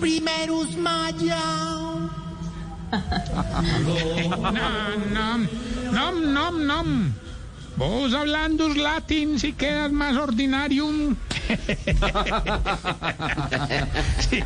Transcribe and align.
Primerus 0.00 0.76
Maya. 0.76 1.42
nom, 5.12 5.48
nom, 5.92 6.32
nom, 6.32 6.66
nom. 6.66 7.12
Vos 7.76 8.14
hablando 8.14 8.68
latín 8.68 9.38
si 9.38 9.52
quedas 9.52 9.92
más 9.92 10.16
ordinarium. 10.16 11.14
sí, 14.30 14.42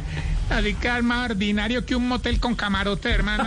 así 0.50 0.74
quedas 0.74 1.04
más 1.04 1.30
ordinario 1.30 1.86
que 1.86 1.94
un 1.94 2.08
motel 2.08 2.40
con 2.40 2.56
camarote, 2.56 3.08
hermano. 3.08 3.44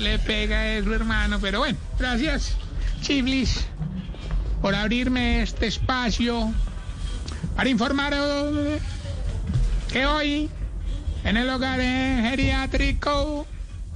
le 0.00 0.18
pega 0.20 0.68
eso, 0.68 0.94
hermano. 0.94 1.40
Pero 1.40 1.58
bueno, 1.58 1.78
gracias, 1.98 2.56
Chiblis, 3.00 3.66
por 4.62 4.74
abrirme 4.74 5.42
este 5.42 5.66
espacio 5.66 6.52
para 7.56 7.68
informaros 7.68 8.80
que 9.92 10.06
hoy 10.06 10.48
en 11.24 11.36
el 11.36 11.48
hogar 11.48 11.80
geriátrico 11.80 13.46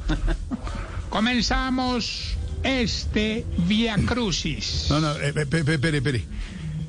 comenzamos 1.11 2.37
este 2.63 3.47
Via 3.67 3.97
Crucis. 4.07 4.87
No, 4.91 5.01
no, 5.01 5.13
eh, 5.21 5.33
pe- 5.33 5.47
pe- 5.47 5.65
pe- 5.65 5.75
espere, 5.75 5.99
espere. 5.99 6.25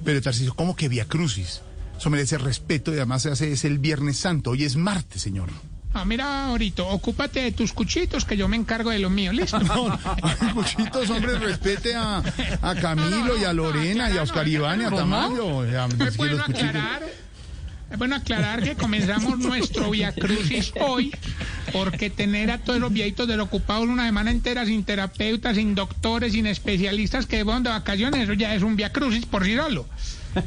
Pero, 0.03 0.22
¿cómo 0.56 0.75
que 0.75 0.90
Via 0.90 1.06
Crucis? 1.06 1.62
Eso 1.97 2.09
merece 2.09 2.38
respeto 2.38 2.92
y 2.92 2.95
además 2.95 3.23
se 3.23 3.31
hace 3.31 3.52
es 3.52 3.66
el 3.66 3.78
Viernes 3.80 4.17
Santo. 4.17 4.52
Hoy 4.52 4.64
es 4.64 4.75
martes, 4.78 5.22
señor. 5.22 5.50
Ah, 5.94 6.06
mira, 6.06 6.45
ahorita, 6.45 6.84
ocúpate 6.84 7.42
de 7.42 7.52
tus 7.52 7.73
cuchitos 7.73 8.23
que 8.23 8.38
yo 8.38 8.48
me 8.48 8.56
encargo 8.56 8.92
de 8.92 9.00
lo 9.00 9.09
mío, 9.09 9.34
¿listo? 9.34 9.59
No, 9.64 10.00
Cuchitos, 10.54 11.09
hombre, 11.09 11.40
respete 11.40 11.96
a, 11.96 12.22
a 12.62 12.76
Camilo 12.76 13.38
y 13.38 13.44
a 13.44 13.54
Lorena 13.54 14.09
y 14.12 14.18
a 14.18 14.22
Oscar 14.22 14.48
Iván 14.48 14.81
y 14.81 14.86
a 14.86 14.92
Tamayo. 14.92 15.66
Es 15.66 16.18
bueno 16.18 16.44
aclarar, 16.44 17.04
es 17.92 17.98
bueno 17.98 18.16
aclarar 18.16 18.62
que 18.62 18.76
comenzamos 18.76 19.40
nuestro 19.40 19.90
Via 19.90 20.12
Crucis 20.14 20.72
hoy, 20.80 21.12
porque 21.73 22.12
tener 22.12 22.52
a 22.52 22.59
todos 22.59 22.80
los 22.80 22.94
viejitos 22.94 23.28
desocupados 23.28 23.88
una 23.88 24.06
semana 24.06 24.30
entera 24.30 24.66
sin 24.68 24.84
terapeutas, 24.84 25.56
sin 25.56 25.74
doctores, 25.74 26.34
sin 26.34 26.46
especialistas 26.46 27.26
que 27.26 27.42
van 27.44 27.64
de 27.64 27.72
vacaciones, 27.72 28.22
eso 28.22 28.34
ya 28.34 28.53
es 28.53 28.62
un 28.62 28.76
Via 28.76 28.92
Crucis 28.94 29.26
por 29.26 29.44
sí 29.44 29.56
solo. 29.56 29.88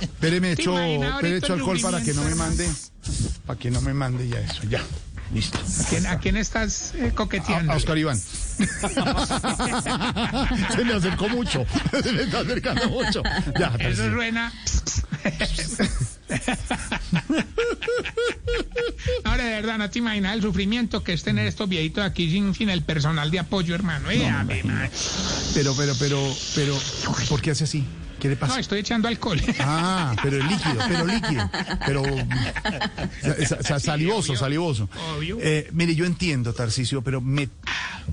Espéreme, 0.00 0.56
¿Te 0.56 0.62
echo, 0.62 0.76
echo 1.22 1.52
alcohol 1.54 1.78
para 1.80 2.02
que 2.02 2.12
no 2.14 2.22
me 2.22 2.34
mande. 2.34 2.68
Para 3.46 3.58
que 3.58 3.70
no 3.70 3.80
me 3.80 3.94
mande 3.94 4.28
ya 4.28 4.40
eso. 4.40 4.62
Ya, 4.68 4.82
listo. 5.32 5.58
¿A 5.58 5.84
quién, 5.88 6.06
a 6.06 6.18
quién 6.18 6.36
estás 6.36 6.92
eh, 6.94 7.12
coqueteando? 7.14 7.72
a 7.72 7.76
Oscar 7.76 7.96
Iván. 7.98 8.18
Se 10.74 10.84
me 10.84 10.94
acercó 10.94 11.28
mucho. 11.28 11.64
Se 12.02 12.12
me 12.12 12.22
está 12.22 12.40
acercando 12.40 12.88
mucho. 12.90 13.22
Ya, 13.58 13.74
Eso 13.78 14.10
suena. 14.10 14.52
Verdad, 19.54 19.78
no 19.78 19.88
te 19.90 19.98
imaginas 20.00 20.34
el 20.34 20.42
sufrimiento 20.42 21.02
que 21.04 21.12
es 21.12 21.22
tener 21.22 21.46
estos 21.46 21.68
viejitos 21.68 22.04
aquí 22.04 22.30
sin, 22.30 22.54
sin 22.54 22.70
el 22.70 22.82
personal 22.82 23.30
de 23.30 23.38
apoyo, 23.38 23.74
hermano. 23.74 24.10
Eh. 24.10 24.20
Pero, 25.54 25.74
pero, 25.76 25.94
pero, 25.98 26.36
pero, 26.54 26.78
¿por 27.28 27.40
qué 27.40 27.52
hace 27.52 27.64
así? 27.64 27.84
¿Qué 28.20 28.28
le 28.28 28.34
No, 28.34 28.40
pasa? 28.40 28.58
estoy 28.60 28.80
echando 28.80 29.06
alcohol. 29.08 29.40
Ah, 29.60 30.14
pero 30.22 30.36
el 30.38 30.46
líquido, 30.48 30.76
pero 30.88 31.06
líquido, 31.06 31.50
pero 31.86 32.02
sa- 33.46 33.62
sa- 33.62 33.80
salivoso, 33.80 34.32
obvio. 34.32 34.40
salivoso. 34.40 34.88
Obvio. 35.16 35.38
Eh, 35.40 35.68
mire, 35.72 35.94
yo 35.94 36.04
entiendo, 36.06 36.52
Tarcisio, 36.54 37.02
pero 37.02 37.20
me, 37.20 37.48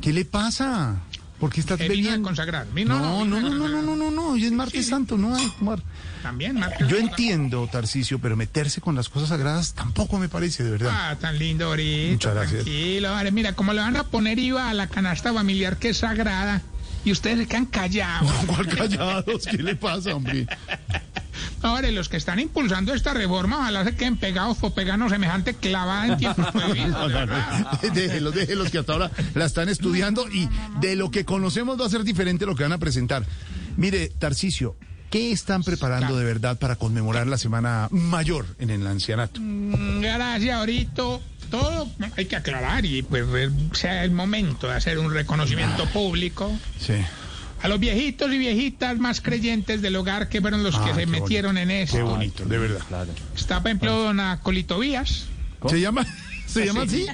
¿qué 0.01 0.12
le 0.12 0.25
pasa? 0.25 0.97
¿Por 1.41 1.52
qué 1.52 1.59
estás 1.59 1.79
Eh, 1.81 1.90
bebiendo? 1.90 2.22
consagrar. 2.29 2.68
No, 2.68 3.25
no, 3.25 3.25
no, 3.25 3.41
no, 3.41 3.68
no, 3.68 3.81
no, 3.81 3.96
no, 3.96 4.12
no, 4.12 4.28
hoy 4.29 4.46
es 4.46 4.52
martes 4.52 4.88
santo, 4.88 5.18
no 5.18 5.35
hay 5.35 5.50
tomar. 5.59 5.81
También, 6.22 6.59
Marcos. 6.59 6.88
Yo 6.88 6.97
entiendo, 6.97 7.68
Tarcisio, 7.69 8.19
pero 8.19 8.38
meterse 8.38 8.79
con 8.79 8.94
las 8.96 9.09
cosas 9.09 9.29
sagradas 9.29 9.74
tampoco 9.74 10.19
me 10.19 10.30
parece, 10.30 10.63
de 10.63 10.69
verdad. 10.69 10.91
Ah, 10.94 11.16
tan 11.19 11.40
lindo 11.40 11.66
ahorita. 11.66 12.12
Muchas 12.13 12.34
gracias. 12.35 12.63
Tranquilo, 12.63 13.12
vale. 13.12 13.31
Mira, 13.31 13.53
como 13.53 13.74
le 13.74 13.81
van 13.81 13.97
a 13.97 14.03
poner 14.03 14.38
IVA 14.38 14.69
a 14.69 14.74
la 14.75 14.85
canasta 14.88 15.34
familiar 15.34 15.78
que 15.78 15.90
es 15.90 15.97
sagrada 15.97 16.62
y 17.03 17.12
ustedes 17.12 17.40
se 17.40 17.47
quedan 17.47 17.66
callados. 17.66 18.31
¿Cuál 18.46 18.68
callados? 18.68 19.47
¿Qué 19.50 19.57
le 19.57 19.75
pasa, 19.75 20.13
hombre? 20.16 20.46
Ahora, 21.63 21.91
los 21.91 22.09
que 22.09 22.17
están 22.17 22.39
impulsando 22.39 22.94
esta 22.94 23.13
reforma, 23.13 23.57
ojalá 23.59 23.83
se 23.83 23.95
queden 23.95 24.17
pegados 24.17 24.57
o 24.61 24.73
peganos 24.73 25.11
semejante 25.11 25.53
clavada 25.53 26.07
en 26.07 26.17
tiempo 26.17 26.41
No, 26.88 27.07
no, 27.09 27.25
no. 27.25 28.31
déjelos 28.31 28.69
que 28.72 28.79
hasta 28.79 28.94
ahora 28.94 29.11
la 29.35 29.45
están 29.45 29.69
estudiando 29.69 30.27
y 30.29 30.50
de 30.79 30.95
lo 30.95 31.11
que 31.11 31.25
conocemos 31.25 31.79
va 31.79 31.85
a 31.85 31.89
ser 31.89 32.03
diferente 32.03 32.45
lo 32.45 32.55
que 32.55 32.63
van 32.63 32.73
a 32.73 32.77
presentar. 32.77 33.25
Mire, 33.77 34.09
Tarcisio, 34.09 34.75
¿qué 35.09 35.31
están 35.31 35.63
preparando 35.63 36.17
de 36.17 36.25
verdad 36.25 36.57
para 36.57 36.75
conmemorar 36.75 37.27
la 37.27 37.38
Semana 37.38 37.88
Mayor 37.91 38.45
en 38.59 38.69
el 38.69 38.85
ancianato? 38.88 39.39
Mm, 39.41 40.01
Gracias, 40.01 40.55
ahorita. 40.55 41.03
Todo 41.51 41.89
hay 42.16 42.25
que 42.27 42.38
aclarar 42.38 42.85
y 42.85 43.01
pues 43.01 43.25
eh, 43.35 43.50
sea 43.73 44.05
el 44.05 44.11
momento 44.11 44.67
de 44.67 44.73
hacer 44.75 44.97
un 44.97 45.13
reconocimiento 45.13 45.85
público 45.88 46.50
Sí. 46.79 46.94
A 47.63 47.67
los 47.67 47.79
viejitos 47.79 48.31
y 48.33 48.38
viejitas 48.38 48.97
más 48.99 49.22
creyentes 49.22 49.81
del 49.81 49.95
hogar 49.95 50.29
que 50.29 50.41
fueron 50.41 50.63
los 50.63 50.75
que 50.77 50.89
Ah, 50.91 50.95
se 50.95 51.01
qué 51.01 51.07
metieron 51.07 51.57
en 51.57 51.69
Qué 51.69 51.81
esto. 51.83 52.05
bonito, 52.05 52.45
de 52.45 52.57
verdad. 52.57 53.07
Está, 53.35 53.59
por 53.61 53.67
ejemplo, 53.69 53.95
dona 54.03 54.39
Colito 54.41 54.79
Vías, 54.79 55.25
¿Se 55.67 55.79
llama? 55.79 56.05
¿Se 56.47 56.66
llama 56.66 56.81
así? 56.83 57.05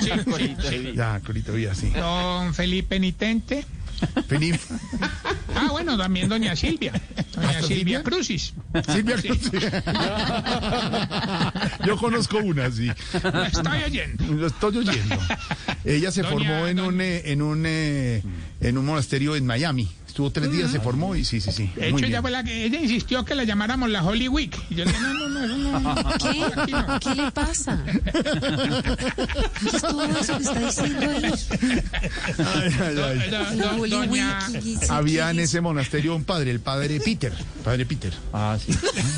sí, 0.00 0.10
sí, 0.36 0.56
sí. 0.68 0.92
Ya, 0.96 1.20
Corito 1.20 1.52
Vía, 1.52 1.74
sí. 1.74 1.90
don 1.90 2.54
Felipe 2.54 2.98
Nitente. 2.98 3.64
Ah, 5.54 5.68
bueno, 5.70 5.98
también 5.98 6.28
doña 6.28 6.54
Silvia. 6.56 6.92
Doña 7.34 7.48
¿Hasta 7.50 7.62
Silvia? 7.66 8.02
Crucis. 8.02 8.54
Silvia 8.92 9.16
Cruz. 9.16 9.50
Yo 11.84 11.96
conozco 11.96 12.38
una, 12.38 12.70
sí. 12.70 12.90
La 13.22 13.46
estoy 13.46 13.82
oyendo. 13.84 14.24
Lo 14.34 14.46
estoy 14.46 14.78
oyendo. 14.78 15.18
Ella 15.84 16.10
se 16.10 16.22
Doña- 16.22 16.30
formó 16.30 16.66
en 16.66 16.80
un, 16.80 17.00
eh, 17.00 17.22
en 17.26 17.42
un, 17.42 17.64
eh, 17.66 18.22
en 18.60 18.78
un 18.78 18.84
monasterio 18.86 19.36
en 19.36 19.46
Miami. 19.46 19.88
Estuvo 20.20 20.32
tres 20.32 20.52
días, 20.52 20.70
se 20.70 20.80
formó 20.80 21.16
y 21.16 21.24
sí, 21.24 21.40
sí, 21.40 21.50
sí. 21.50 21.70
De 21.74 21.88
hecho, 21.88 22.04
ella 22.04 22.20
fue 22.20 22.30
la 22.30 22.44
que 22.44 22.64
ella 22.66 22.78
insistió 22.78 23.24
que 23.24 23.34
la 23.34 23.44
llamáramos 23.44 23.88
la 23.88 24.04
Holy 24.04 24.28
Week. 24.28 24.54
Y 24.68 24.74
yo 24.74 24.84
le 24.84 24.90
dije, 24.92 25.02
no, 25.02 25.14
no, 25.14 25.28
no, 25.30 25.44
eso 25.46 25.80
no. 25.80 25.94
¿Qué? 26.18 26.60
Aquí 26.60 26.72
no. 26.72 27.00
¿Qué 27.00 27.14
le 27.22 27.30
pasa? 27.32 27.82
¿Qué 27.84 29.76
es 29.76 29.82
todo 29.82 30.04
eso 30.04 30.36
que 30.36 30.42
está 30.44 30.60
diciendo 30.60 31.10
ahí? 31.10 31.32
Ay, 32.38 32.76
ay, 32.80 32.98
ay. 32.98 33.30
Do- 33.30 33.38
La 33.38 33.72
do- 33.72 33.80
Holy 33.80 33.90
doña- 33.90 34.38
Había 34.90 35.30
en 35.30 35.40
ese 35.40 35.60
monasterio 35.62 36.14
un 36.14 36.24
padre, 36.24 36.50
el 36.50 36.60
padre 36.60 37.00
Peter. 37.00 37.32
Padre 37.64 37.86
Peter. 37.86 38.12
Ah, 38.34 38.58
sí. 38.64 38.74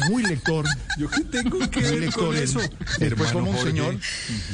Muy 0.09 0.23
lector. 0.23 0.65
¿Yo 0.99 1.09
qué 1.11 1.21
tengo 1.25 1.59
que 1.71 1.81
Muy 1.81 1.91
ver 1.91 2.01
lector. 2.01 2.27
con 2.27 2.37
eso? 2.37 2.61
Después 2.99 3.33
como 3.33 3.51
un 3.51 3.57
Jorge. 3.57 3.71
señor, 3.71 3.97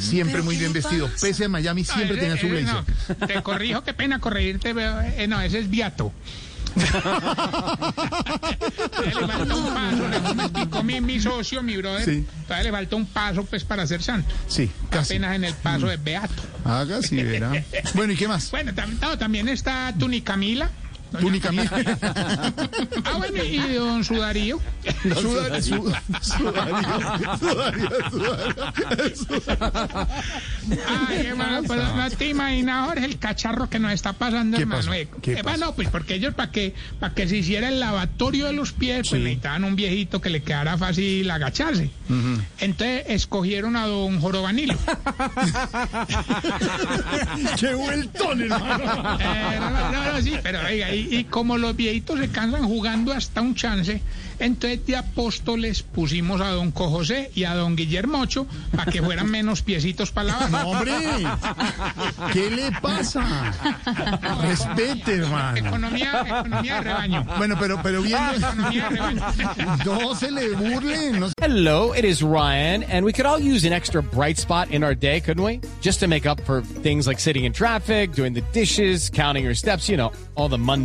siempre 0.01 0.33
¿Pero 0.33 0.45
muy 0.45 0.57
bien 0.57 0.73
vestido. 0.73 1.11
Pese 1.21 1.45
a 1.45 1.49
Miami, 1.49 1.85
siempre 1.85 2.15
No, 2.17 2.21
tenía 2.21 2.37
su 2.41 2.47
ese 2.47 2.63
blazer. 2.63 2.85
no. 3.21 3.27
Te 3.27 3.43
corrijo, 3.43 3.83
qué 3.85 3.93
pena 3.93 4.19
corregirte. 4.19 4.75
eh, 4.79 5.27
no, 5.29 5.41
ese 5.41 5.59
es 5.59 5.69
Viato. 5.69 6.13
Le 6.77 6.87
falta 9.27 9.55
un 9.55 9.75
paso, 9.75 10.09
le 10.09 10.21
mi, 10.83 11.01
mi 11.01 11.21
socio, 11.21 11.63
mi 11.63 11.77
brother. 11.77 12.05
Sí. 12.05 12.27
Todavía 12.47 12.65
le 12.65 12.73
falta 12.77 12.97
un 12.97 13.07
paso 13.07 13.45
pues 13.45 13.65
para 13.65 13.87
ser 13.87 14.03
santo. 14.03 14.29
Sí, 14.47 14.71
casi. 14.91 15.15
Apenas 15.15 15.37
en 15.37 15.45
el 15.45 15.55
paso 15.55 15.87
de 15.87 15.97
Beato. 15.97 16.35
Haga, 16.65 17.03
sí, 17.03 17.23
verá. 17.23 17.53
Bueno, 17.95 18.13
¿y 18.13 18.17
qué 18.17 18.29
más? 18.29 18.51
Bueno, 18.51 18.73
tam- 18.73 18.99
no, 19.01 19.17
también 19.19 19.49
está 19.49 19.95
Tunicamila. 19.99 20.67
Túnica 20.67 20.88
mía. 21.21 21.71
Ah, 23.05 23.17
bueno, 23.19 23.43
y 23.45 23.59
don 23.75 24.05
Sudarío. 24.05 24.61
Sudario, 25.03 25.63
su- 25.63 25.93
sudario, 26.21 26.77
sudario, 27.39 29.17
sudario. 29.17 30.09
Ay, 31.09 31.27
hermano, 31.27 31.63
pues 31.67 31.81
no 31.95 32.11
te 32.11 32.29
imaginas, 32.29 32.87
Jorge, 32.89 33.05
el 33.05 33.19
cacharro 33.19 33.69
que 33.71 33.79
nos 33.79 33.93
está 33.93 34.13
pasando, 34.13 34.57
¿Qué 34.57 34.63
hermano. 34.63 34.81
pasó? 34.83 34.93
eh. 34.95 35.09
¿Qué 35.23 35.33
Eh, 35.35 35.43
bueno, 35.43 35.75
pues 35.75 35.89
porque 35.89 36.15
ellos, 36.15 36.35
para 36.35 36.51
que, 36.51 36.75
para 37.01 37.15
que 37.15 37.29
se 37.29 37.37
hiciera 37.39 37.69
el 37.69 37.81
lavatorio 37.81 38.47
de 38.47 38.53
los 38.53 38.73
pies, 38.73 39.09
pues 39.09 39.21
Sí. 39.21 39.25
necesitaban 39.25 39.65
un 39.65 39.77
viejito 39.77 40.21
que 40.21 40.31
le 40.31 40.43
quedara 40.43 40.77
fácil 40.77 41.31
agacharse. 41.31 41.91
Entonces 42.61 43.05
escogieron 43.09 43.77
a 43.77 43.87
don 43.87 44.21
Jorobanilo. 44.21 44.75
¡Qué 47.59 47.75
vueltón, 47.75 48.43
hermano! 48.43 49.19
Eh, 49.21 49.57
no, 49.61 49.71
no, 49.93 50.13
no, 50.13 50.23
sí, 50.23 50.35
pero 50.43 50.61
oiga, 50.67 50.89
y, 50.99 51.17
y, 51.17 51.25
como 51.25 51.59
los 51.59 51.77
viejitos 51.77 52.19
se 52.19 52.29
cansan 52.29 52.65
jugando 52.65 53.13
hasta 53.13 53.41
un 53.41 53.55
chance, 53.55 54.01
entonces 54.39 54.87
de 54.87 54.97
apóstoles 54.97 55.83
pusimos 55.83 56.41
a 56.41 56.51
don 56.51 56.71
Cojosé 56.71 57.31
y 57.35 57.45
a 57.45 57.55
don 57.55 57.77
Guillermocho 57.77 58.47
para 58.75 58.91
que 58.91 59.03
fueran 59.03 59.31
menos 59.31 59.63
piecitos 59.63 60.11
para 60.13 60.29
la 60.29 60.49
No, 60.49 60.51
baja. 60.51 60.67
hombre, 60.67 60.93
¿qué 62.33 62.51
le 62.51 62.73
pasa? 62.81 63.25
Respete, 64.43 65.17
hermano. 65.17 65.57
Economía, 65.69 66.25
economía 66.27 66.75
de 66.77 66.81
rebaño. 66.83 67.27
Bueno, 67.37 67.57
pero, 67.59 67.81
pero 67.83 68.03
viendo... 68.03 68.37
Economía 68.37 68.89
de 68.89 68.97
rebaño. 68.97 69.23
No 69.85 70.15
se 70.15 70.31
le 70.31 70.51
burlen, 70.55 71.21
no 71.21 71.29
Hello, 71.41 71.93
it 71.93 72.05
is 72.05 72.23
Ryan, 72.23 72.83
and 72.85 73.05
we 73.05 73.13
could 73.13 73.27
all 73.27 73.39
use 73.39 73.65
an 73.65 73.73
extra 73.73 74.03
bright 74.03 74.39
spot 74.39 74.71
in 74.71 74.85
our 74.85 74.95
day, 74.95 75.21
couldn't 75.21 75.43
we? 75.43 75.61
Just 75.81 76.01
to 76.01 76.07
make 76.09 76.27
up 76.27 76.41
for 76.43 76.63
things 76.63 77.07
like 77.07 77.19
sitting 77.19 77.45
in 77.45 77.53
traffic, 77.53 78.13
doing 78.13 78.35
the 78.35 78.43
dishes, 78.53 79.11
counting 79.11 79.45
your 79.45 79.55
steps, 79.55 79.89
you 79.89 79.97
know, 79.97 80.13
all 80.37 80.49
the 80.49 80.59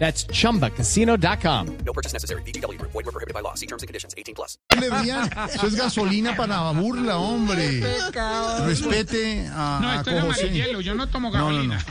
That's 0.00 0.26
chumbacasino.com. 0.28 1.66
le 4.80 4.90
rían. 5.02 5.30
Eso 5.54 5.66
es 5.66 5.74
gasolina 5.74 6.34
para 6.36 6.70
burla, 6.70 7.18
hombre. 7.18 7.82
Respete 8.64 9.46
a, 9.52 9.78
No, 9.82 9.92
esto 9.92 10.10
es 10.10 10.22
amarillelo, 10.22 10.80
yo 10.80 10.94
no 10.94 11.06
tomo 11.08 11.30
No, 11.30 11.38
no, 11.38 11.46
gasolina. 11.48 11.84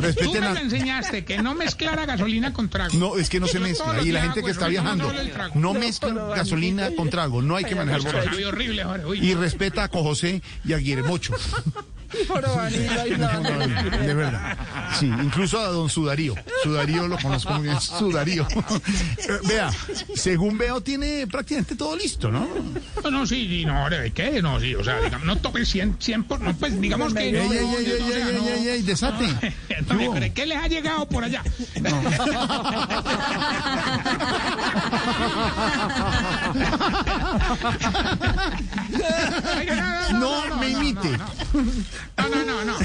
no. 0.00 0.14
Tú 0.14 0.32
me 0.32 0.60
enseñaste, 0.60 1.24
que 1.24 1.38
no 1.42 1.54
mezclara 1.54 2.06
gasolina 2.06 2.52
con 2.52 2.68
trago. 2.68 2.96
No, 2.96 3.16
es 3.16 3.28
que 3.28 3.40
no 3.40 3.48
se 3.48 3.58
mezcla. 3.58 4.00
Y 4.00 4.12
la 4.12 4.22
gente 4.22 4.44
que 4.44 4.52
está 4.52 4.66
no 4.66 4.70
viajando, 4.70 5.12
no 5.54 5.74
mezclan 5.74 6.14
gasolina 6.30 6.90
con 6.96 7.10
trago. 7.10 7.42
No 7.42 7.56
hay 7.56 7.64
que 7.64 7.74
manejar 7.74 8.00
borracho. 8.02 9.14
Y 9.14 9.34
respeta 9.34 9.82
a 9.84 9.88
Cojosé 9.88 10.40
y 10.64 10.72
a 10.72 10.76
Guillermocho. 10.76 11.34
De 12.10 14.14
verdad. 14.14 14.56
Sí, 14.98 15.06
incluso 15.06 15.60
a 15.60 15.68
don 15.68 15.88
Sudarío. 15.88 16.34
Sudarío 16.62 17.06
lo 17.06 17.16
conozco 17.18 17.52
muy 17.54 17.64
bien. 17.64 17.80
Sudarío. 17.80 18.46
Eh, 18.50 19.38
Vea, 19.46 19.70
según 20.14 20.58
veo, 20.58 20.80
tiene 20.80 21.26
prácticamente 21.26 21.76
todo 21.76 21.96
listo, 21.96 22.30
¿no? 22.30 22.46
No, 23.02 23.10
no, 23.10 23.26
sí, 23.26 23.46
sí, 23.48 23.64
no, 23.64 23.88
¿de 23.88 24.12
qué? 24.12 24.42
No, 24.42 24.60
sí, 24.60 24.74
o 24.74 24.82
sea, 24.82 25.00
digamos, 25.00 25.26
no 25.26 25.36
tope 25.36 25.64
100, 25.64 25.96
100 25.98 26.24
por, 26.24 26.40
no, 26.40 26.54
pues 26.54 26.80
digamos 26.80 27.14
que... 27.14 27.28
Ey, 27.28 27.32
no, 27.32 27.42
ey, 27.42 27.48
no, 27.48 27.54
ey, 27.56 27.64
no, 27.64 27.78
ey, 27.78 27.92
o 27.92 28.08
sea, 28.08 28.28
ey, 28.28 28.36
no. 28.36 28.48
ey, 28.48 28.54
ey, 28.54 28.68
ey, 28.68 28.82
desate. 28.82 29.26
Pero 29.88 30.14
¿Qué 30.34 30.46
les 30.46 30.58
ha 30.58 30.68
llegado 30.68 31.08
por 31.08 31.24
allá? 31.24 31.42
No 40.12 40.56
me 40.56 40.70
imite. 40.70 41.10
No, 42.16 42.28
no, 42.28 42.44
no, 42.44 42.64
no. 42.64 42.78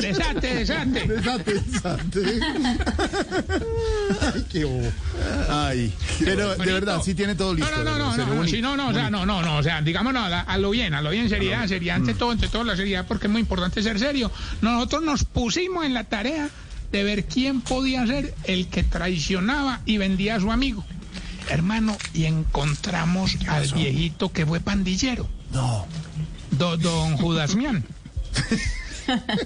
Desate, 0.00 0.54
desate. 0.54 1.06
Desate, 1.06 1.54
desate. 1.54 2.40
Ay, 4.20 4.44
qué 4.50 4.64
bobo. 4.64 4.92
Ay, 5.48 5.92
pero 6.24 6.54
de 6.56 6.72
verdad, 6.72 7.00
sí 7.02 7.14
tiene 7.14 7.34
todo 7.34 7.54
listo. 7.54 7.70
No, 7.70 7.84
no, 7.84 7.98
no, 7.98 8.16
no, 8.16 8.34
no, 8.34 8.46
sí, 8.46 8.60
no, 8.60 8.76
no, 8.76 8.88
o 8.88 8.92
sea, 8.92 9.10
no, 9.10 9.26
no, 9.26 9.42
no, 9.42 9.56
o 9.58 9.62
sea, 9.62 9.82
digamos, 9.82 10.12
no, 10.12 10.24
a, 10.24 10.58
lo 10.58 10.70
bien, 10.70 10.94
a 10.94 11.02
lo 11.02 11.10
bien, 11.10 11.28
seriedad, 11.28 11.66
seriedad, 11.66 11.96
ante 11.96 12.14
todo, 12.14 12.30
ante 12.30 12.48
todo 12.48 12.64
la 12.64 12.76
seriedad, 12.76 13.06
porque 13.06 13.26
es 13.26 13.32
muy 13.32 13.40
importante 13.40 13.82
ser 13.82 13.98
serio. 13.98 14.30
Nosotros 14.60 15.02
nos 15.02 15.24
pusimos 15.24 15.84
en 15.84 15.94
la 15.94 16.04
tarea 16.04 16.50
de 16.90 17.04
ver 17.04 17.24
quién 17.24 17.62
podía 17.62 18.06
ser 18.06 18.34
el 18.44 18.68
que 18.68 18.82
traicionaba 18.82 19.80
y 19.86 19.96
vendía 19.96 20.36
a 20.36 20.40
su 20.40 20.52
amigo. 20.52 20.84
Hermano, 21.48 21.96
y 22.14 22.24
encontramos 22.24 23.36
al 23.48 23.68
viejito 23.72 24.30
que 24.32 24.46
fue 24.46 24.60
pandillero. 24.60 25.28
No. 25.52 25.86
Do- 26.52 26.76
don 26.76 27.16
Judas 27.16 27.54
Mian. 27.56 27.84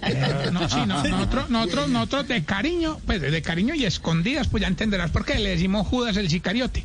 Eh, 0.03 0.51
no, 0.53 0.69
sí, 0.69 0.77
no, 0.87 1.03
nosotros, 1.09 1.51
nosotros, 1.51 1.89
nosotros 1.89 2.29
de 2.29 2.45
cariño, 2.45 2.99
pues 3.07 3.21
de 3.21 3.43
cariño 3.43 3.75
y 3.75 3.85
escondidas, 3.85 4.49
pues 4.49 4.61
ya 4.61 4.69
entenderás 4.69 5.11
por 5.11 5.25
qué 5.25 5.39
le 5.39 5.51
decimos 5.51 5.87
Judas 5.87 6.17
el 6.17 6.29
sicariote. 6.29 6.85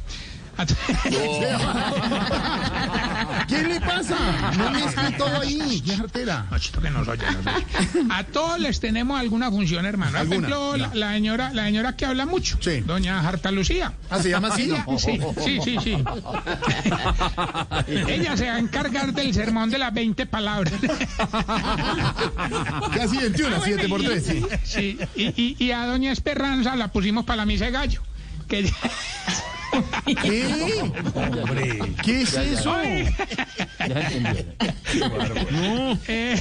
¿Qué 3.47 3.63
le 3.63 3.79
pasa? 3.81 4.17
No 4.57 4.71
mezcle 4.71 5.11
todo 5.17 5.41
ahí. 5.41 5.81
¿Qué 5.85 5.95
jartera? 5.97 6.45
No, 6.51 6.57
que 6.81 6.89
nos 6.89 7.07
oye, 7.07 7.23
nos 7.25 7.45
oye. 7.55 7.65
A 8.09 8.23
todos 8.25 8.59
les 8.59 8.79
tenemos 8.79 9.19
alguna 9.19 9.49
función, 9.49 9.85
hermano. 9.85 10.17
Por 10.17 10.27
ejemplo, 10.27 10.77
la, 10.77 10.91
la 10.93 11.11
señora, 11.13 11.51
la 11.53 11.65
señora 11.65 11.95
que 11.95 12.05
habla 12.05 12.25
mucho, 12.25 12.57
Sí. 12.61 12.81
doña 12.81 13.21
Jarta 13.21 13.51
Lucía. 13.51 13.93
Ah, 14.09 14.19
¿se 14.21 14.29
llama 14.29 14.49
así? 14.49 14.63
Ella, 14.63 14.85
sí, 14.97 15.19
sí, 15.43 15.59
sí, 15.63 15.77
sí. 15.83 15.97
Ella 18.07 18.37
se 18.37 18.47
va 18.49 18.55
a 18.55 18.59
encargar 18.59 19.13
del 19.13 19.33
sermón 19.33 19.69
de 19.69 19.77
las 19.79 19.93
20 19.93 20.25
palabras. 20.27 20.73
Casi 22.93 23.17
21, 23.17 23.55
7 23.63 23.89
por 23.89 24.01
3, 24.03 24.23
sí. 24.25 24.45
Sí, 24.63 24.99
y, 25.15 25.23
y- 25.41 25.55
y 25.59 25.71
a 25.71 25.85
doña 25.85 26.11
Esperanza 26.11 26.75
la 26.75 26.89
pusimos 26.89 27.25
para 27.25 27.37
la 27.37 27.45
misa 27.45 27.65
de 27.65 27.71
gallo. 27.71 28.01
Que 28.47 28.71
¿Qué? 30.05 30.91
¿Qué 32.03 32.21
es 32.21 32.33
eso? 32.35 32.75
Eh, 36.07 36.39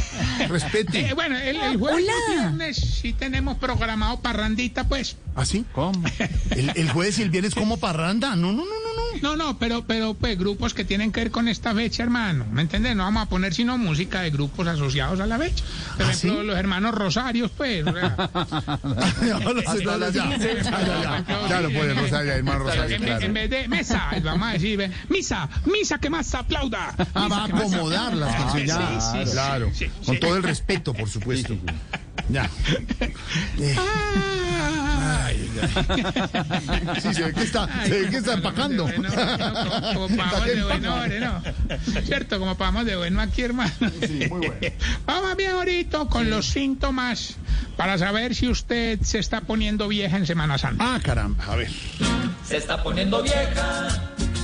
Respete. 0.49 1.09
eh, 1.09 1.15
bueno, 1.15 1.37
el, 1.39 1.57
el 1.57 1.77
jueves 1.79 2.05
Hola. 2.05 2.13
y 2.29 2.33
viernes 2.37 2.77
sí 2.77 3.13
tenemos 3.13 3.59
programado 3.59 4.21
parrandita, 4.21 4.89
pues. 4.89 5.17
¿Así? 5.35 5.65
¿Cómo? 5.73 6.03
¿El, 6.51 6.73
el 6.75 6.91
jueves 6.91 7.19
y 7.19 7.23
el 7.23 7.31
viernes 7.31 7.55
como 7.55 7.77
parranda? 7.79 8.37
No, 8.37 8.53
no, 8.53 8.65
no, 8.65 8.80
no, 9.23 9.37
no. 9.37 9.59
Pero, 9.59 9.85
pero, 9.85 10.15
pues, 10.15 10.39
grupos 10.39 10.75
que 10.75 10.85
tienen 10.85 11.13
que 11.13 11.21
ver 11.21 11.31
con 11.31 11.49
esta 11.49 11.75
fecha, 11.75 12.03
hermano. 12.03 12.47
¿Me 12.53 12.63
entiendes? 12.63 12.97
No 12.97 13.05
vamos 13.05 13.23
a 13.25 13.27
poner 13.27 13.55
sino 13.55 13.79
música 13.79 14.21
de 14.23 14.31
grupos 14.31 14.67
asociados 14.67 15.21
a 15.21 15.27
la 15.27 15.39
fecha. 15.39 15.65
Por 15.97 16.07
¿Ah, 16.07 16.11
ejemplo, 16.11 16.41
sí? 16.41 16.47
los 16.47 16.57
hermanos 16.57 16.95
Rosarios, 16.95 17.51
pues. 17.57 17.87
o 17.87 17.93
sea, 17.93 18.17
ya. 20.13 21.25
Claro, 21.47 21.69
pues, 21.73 21.97
Rosario, 21.97 22.33
hermano 22.33 22.59
Rosario, 22.61 22.97
en, 22.97 23.03
claro. 23.03 23.25
en 23.27 23.35
vez 23.35 23.51
de 23.51 23.69
mesa, 23.69 24.11
vamos 24.23 24.49
a 24.49 24.53
decir, 24.53 24.77
ve, 24.79 24.91
misa, 25.09 25.49
misa 25.67 25.99
que 25.99 26.11
más 26.11 26.35
aplauda. 26.35 26.95
Ah, 27.15 27.29
va 27.29 27.37
a 27.39 27.45
acomodar 27.45 28.15
las 28.15 28.35
canciones. 28.35 28.67
Ya, 28.69 29.01
Sí, 29.01 29.19
sí, 29.25 29.31
claro. 29.33 29.71
Con 30.05 30.21
todo 30.21 30.37
el 30.37 30.43
respeto, 30.43 30.93
por 30.95 31.09
supuesto. 31.09 31.57
Ya. 32.29 32.49
Eh, 33.59 33.77
Ay, 35.23 35.51
sí, 37.01 37.15
se 37.15 37.23
ve 37.25 37.33
que 37.33 37.43
está, 37.43 37.69
se 37.85 38.03
ve 38.03 38.11
que 38.11 38.17
está 38.17 38.35
empacando. 38.35 38.85
Como, 38.85 39.09
como 39.09 40.09
pagamos 40.17 40.47
de 40.47 40.63
bueno, 40.63 40.95
hombre, 40.95 41.21
¿no? 41.21 41.43
Cierto, 42.05 42.39
como 42.39 42.57
pagamos 42.57 42.85
de 42.87 42.97
bueno 42.97 43.21
aquí, 43.21 43.43
hermano. 43.43 43.73
Sí, 44.01 44.27
muy 44.29 44.47
bueno. 44.47 44.77
Vamos 45.07 45.37
bien 45.37 45.51
ahorita 45.53 46.07
con 46.07 46.31
los 46.31 46.47
síntomas 46.47 47.37
para 47.77 47.99
saber 47.99 48.35
si 48.35 48.49
usted 48.49 49.01
se 49.03 49.19
está 49.19 49.43
poniendo 49.43 49.89
vieja 49.89 50.17
en 50.17 50.27
Semana 50.27 50.59
Santa. 50.59 50.95
Ah, 50.95 51.01
caramba, 51.03 51.45
a 51.47 51.57
ver. 51.57 51.71
Se 52.47 52.57
está 52.57 52.83
poniendo 52.83 53.23
vieja, 53.23 53.89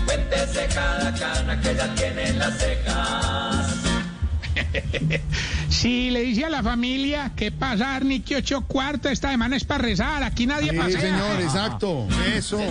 cuéntese 0.04 0.66
cada 0.75 1.12
cana 1.14 1.61
que 1.61 1.75
ya 1.75 1.95
tiene 1.95 2.28
en 2.28 2.38
las 2.38 2.59
cejas. 2.59 3.76
Si 5.68 6.11
le 6.11 6.20
dice 6.23 6.44
a 6.44 6.50
la 6.50 6.62
familia 6.62 7.32
que 7.37 7.52
pasar 7.52 8.04
ni 8.04 8.20
que 8.20 8.37
ocho 8.37 8.62
cuartos 8.62 9.12
esta 9.12 9.30
semana 9.30 9.56
es 9.56 9.64
para 9.64 9.82
rezar, 9.82 10.23
aquí 10.23 10.46
nadie 10.46 10.70
Sí, 10.70 10.76
pasea. 10.76 11.00
señor, 11.00 11.40
exacto. 11.40 12.06
Eso. 12.35 12.58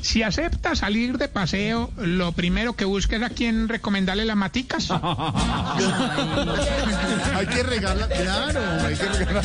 Si 0.00 0.22
acepta 0.22 0.76
salir 0.76 1.16
de 1.16 1.28
paseo, 1.28 1.90
lo 1.96 2.32
primero 2.32 2.74
que 2.74 2.84
busque 2.84 3.16
es 3.16 3.22
a 3.22 3.30
quien 3.30 3.68
recomendarle 3.70 4.26
las 4.26 4.36
maticas. 4.36 4.90
Hay 7.34 7.46
que 7.46 7.62
regalar, 7.62 8.08
claro, 8.10 8.60
hay 8.86 8.94
que 8.96 9.08
regalar. 9.08 9.44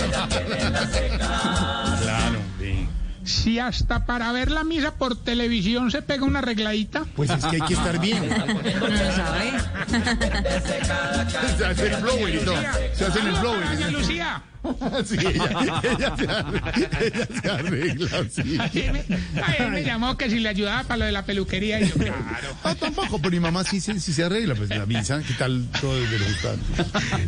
Si 3.29 3.59
hasta 3.59 4.07
para 4.07 4.31
ver 4.31 4.49
la 4.49 4.63
misa 4.63 4.95
por 4.95 5.15
televisión 5.15 5.91
se 5.91 6.01
pega 6.01 6.25
una 6.25 6.39
arregladita. 6.39 7.05
Pues 7.15 7.29
es 7.29 7.45
que 7.45 7.57
hay 7.57 7.61
que 7.61 7.75
estar 7.75 7.99
bien. 7.99 8.23
Se 11.57 11.65
hace 11.65 11.93
el 11.93 12.01
blower 12.01 12.35
y 12.35 12.39
todo. 12.39 12.55
Se 12.93 13.05
hace 13.05 13.19
el 13.19 13.31
blower. 13.31 13.91
Lucía. 13.91 14.41
Sí, 15.05 15.15
ella, 15.17 15.81
ella 15.83 16.15
se 16.17 16.27
arregla, 16.27 16.73
ella 17.01 17.27
se 17.41 17.49
arregla, 17.49 18.09
sí. 18.29 18.57
Ay, 18.59 18.89
me, 18.91 19.05
ay, 19.41 19.69
me 19.71 19.83
llamó 19.83 20.17
que 20.17 20.29
si 20.29 20.39
le 20.39 20.49
ayudaba 20.49 20.83
para 20.83 20.97
lo 20.97 21.05
de 21.05 21.11
la 21.13 21.25
peluquería. 21.25 21.79
Y 21.79 21.87
yo, 21.89 21.95
claro. 21.95 22.15
No, 22.63 22.75
tampoco, 22.75 23.19
pero 23.19 23.31
mi 23.31 23.39
mamá 23.39 23.63
sí, 23.63 23.79
se- 23.79 23.99
sí 23.99 24.11
se 24.13 24.23
arregla, 24.25 24.55
pues 24.55 24.69
la 24.69 24.85
misa, 24.85 25.21
¿qué 25.25 25.33
tal 25.35 25.65
todo 25.79 25.95
desde 25.99 26.19
los 26.19 26.27
gustados? 26.29 26.59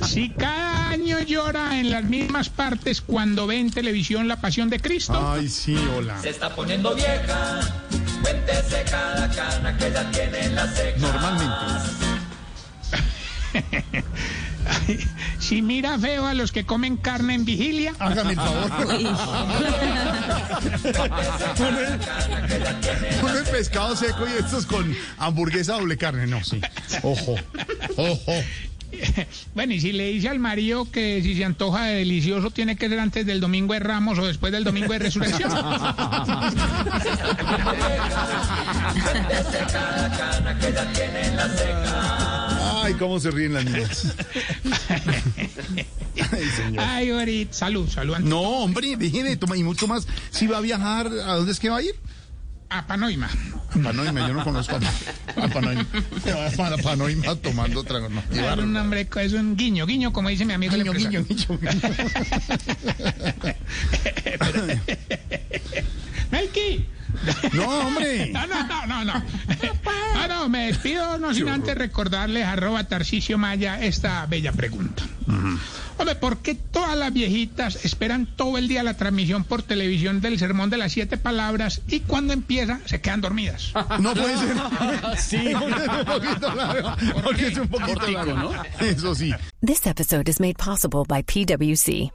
Si 0.09 0.29
cada 0.29 0.89
año 0.89 1.19
llora 1.21 1.79
en 1.79 1.89
las 1.91 2.03
mismas 2.03 2.49
partes 2.49 3.01
cuando 3.01 3.47
ve 3.47 3.59
en 3.59 3.71
televisión 3.71 4.27
La 4.27 4.41
Pasión 4.41 4.69
de 4.69 4.79
Cristo. 4.79 5.33
Ay, 5.33 5.47
sí, 5.47 5.75
hola. 5.97 6.21
Se 6.21 6.29
está 6.29 6.53
poniendo 6.55 6.93
vieja, 6.95 7.61
cuéntese 8.21 8.51
Cuéntese 8.51 8.83
cada 8.91 9.29
cana 9.31 9.77
que 9.77 9.91
ya 9.91 10.11
tiene 10.11 10.45
en 10.45 10.55
la 10.55 10.67
ceja. 10.67 10.97
Normalmente. 10.97 11.90
Si 15.51 15.61
mira 15.61 15.99
feo 15.99 16.25
a 16.27 16.33
los 16.33 16.53
que 16.53 16.63
comen 16.63 16.95
carne 16.95 17.33
en 17.33 17.43
vigilia, 17.43 17.93
Hágame 17.99 18.31
el 18.31 18.37
favor. 18.37 18.71
uno, 23.21 23.37
es 23.37 23.49
pescado 23.49 23.93
seco 23.97 24.25
y 24.29 24.31
estos 24.41 24.65
con 24.65 24.95
hamburguesa 25.17 25.73
doble 25.73 25.97
carne. 25.97 26.25
No, 26.25 26.41
sí. 26.41 26.61
Ojo, 27.03 27.35
ojo. 27.97 28.33
bueno, 29.53 29.73
y 29.73 29.81
si 29.81 29.91
le 29.91 30.05
dice 30.05 30.29
al 30.29 30.39
marido 30.39 30.89
que 30.89 31.21
si 31.21 31.35
se 31.35 31.43
antoja 31.43 31.83
de 31.83 31.95
delicioso 31.95 32.51
tiene 32.51 32.77
que 32.77 32.87
ser 32.87 33.01
antes 33.01 33.25
del 33.25 33.41
domingo 33.41 33.73
de 33.73 33.81
Ramos 33.81 34.19
o 34.19 34.25
después 34.25 34.53
del 34.53 34.63
domingo 34.63 34.93
de 34.93 34.99
Resurrección. 34.99 35.51
Ay, 42.81 42.93
cómo 42.95 43.19
se 43.19 43.31
ríen 43.31 43.53
las 43.53 43.65
niñas. 43.65 44.13
Ay, 46.31 46.45
señor. 46.55 46.83
Ay. 46.85 47.47
Salud, 47.51 47.89
salud. 47.89 48.17
No, 48.19 48.41
hombre, 48.41 48.95
déjeme, 48.97 49.35
toma, 49.37 49.57
y 49.57 49.63
mucho 49.63 49.87
más. 49.87 50.07
Si 50.29 50.47
va 50.47 50.57
a 50.57 50.61
viajar, 50.61 51.07
¿a 51.07 51.35
dónde 51.35 51.51
es 51.51 51.59
que 51.59 51.69
va 51.69 51.77
a 51.77 51.81
ir? 51.81 51.95
A 52.69 52.87
Panoima. 52.87 53.27
A 53.27 53.79
Panoima, 53.83 54.27
yo 54.27 54.33
no 54.33 54.43
conozco 54.45 54.77
a, 54.77 54.79
a 55.43 55.47
Panoima. 55.49 55.85
Va 56.25 56.49
para 56.55 56.77
Panoima 56.77 57.35
tomando 57.35 57.83
trago. 57.83 58.07
No, 58.07 58.23
Es 58.31 58.57
un 58.57 58.71
nombre, 58.71 59.05
es 59.17 59.33
un 59.33 59.57
guiño, 59.57 59.85
guiño, 59.85 60.13
como 60.13 60.29
dice 60.29 60.45
mi 60.45 60.53
amigo 60.53 60.75
el 60.75 60.83
Guiño, 60.85 60.93
guiño, 60.93 61.25
guiño. 61.25 61.59
No, 67.53 67.65
hombre. 67.87 68.29
No, 68.31 68.47
no, 68.47 68.63
no, 68.67 68.87
no, 68.87 69.05
no. 69.05 69.23
No, 70.15 70.27
no, 70.27 70.49
me 70.49 70.67
despido, 70.67 71.17
no 71.17 71.33
sin 71.33 71.49
antes 71.49 71.75
recordarles 71.75 72.45
arroba 72.45 72.83
Tarcicio 72.85 73.37
Maya 73.37 73.81
esta 73.81 74.25
bella 74.25 74.51
pregunta. 74.51 75.03
Hombre, 75.97 76.15
¿por 76.15 76.37
qué 76.39 76.55
todas 76.55 76.97
las 76.97 77.13
viejitas 77.13 77.85
esperan 77.85 78.25
todo 78.25 78.57
el 78.57 78.67
día 78.67 78.81
la 78.83 78.95
transmisión 78.95 79.43
por 79.43 79.61
televisión 79.63 80.19
del 80.19 80.39
sermón 80.39 80.69
de 80.69 80.77
las 80.77 80.93
siete 80.93 81.17
palabras 81.17 81.81
y 81.87 81.99
cuando 82.01 82.33
empieza 82.33 82.79
se 82.85 83.01
quedan 83.01 83.21
dormidas? 83.21 83.71
No 83.99 84.13
puede 84.13 84.37
ser. 84.37 84.55
Sí. 85.17 85.53
Porque 85.53 85.83
es 85.83 85.97
un 85.97 86.05
poquito 86.05 86.55
largo. 86.55 86.95
Porque 87.23 87.47
es 87.47 87.57
un 87.57 87.67
poquito 87.67 88.07
largo, 88.07 88.33
¿no? 88.33 88.51
Eso 88.79 89.13
sí. 89.15 89.33
This 89.65 89.85
episode 89.85 90.29
is 90.29 90.39
made 90.39 90.55
possible 90.57 91.03
by 91.07 91.21
PwC. 91.23 92.11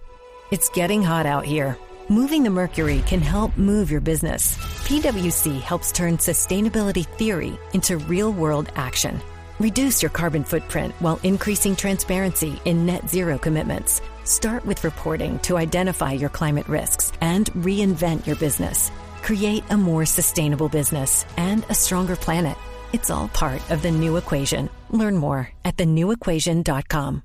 It's 0.50 0.68
getting 0.74 1.02
hot 1.04 1.26
out 1.26 1.44
here. 1.44 1.76
Moving 2.08 2.44
the 2.44 2.50
mercury 2.50 3.02
can 3.04 3.20
help 3.20 3.56
move 3.56 3.90
your 3.90 4.00
business. 4.00 4.56
PwC 4.86 5.60
helps 5.60 5.90
turn 5.90 6.18
sustainability 6.18 7.04
theory 7.04 7.58
into 7.72 7.96
real 7.96 8.30
world 8.30 8.70
action. 8.76 9.20
Reduce 9.58 10.02
your 10.04 10.10
carbon 10.10 10.44
footprint 10.44 10.94
while 11.00 11.18
increasing 11.24 11.74
transparency 11.74 12.60
in 12.64 12.86
net 12.86 13.08
zero 13.08 13.38
commitments. 13.38 14.00
Start 14.22 14.64
with 14.64 14.84
reporting 14.84 15.40
to 15.40 15.56
identify 15.56 16.12
your 16.12 16.30
climate 16.30 16.68
risks 16.68 17.10
and 17.20 17.46
reinvent 17.54 18.24
your 18.24 18.36
business. 18.36 18.92
Create 19.22 19.64
a 19.70 19.76
more 19.76 20.06
sustainable 20.06 20.68
business 20.68 21.26
and 21.36 21.64
a 21.70 21.74
stronger 21.74 22.14
planet. 22.14 22.56
It's 22.92 23.10
all 23.10 23.26
part 23.28 23.68
of 23.72 23.82
the 23.82 23.90
new 23.90 24.16
equation. 24.16 24.70
Learn 24.90 25.16
more 25.16 25.50
at 25.64 25.76
thenewequation.com. 25.76 27.24